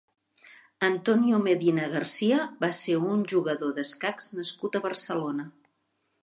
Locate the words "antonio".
0.87-1.41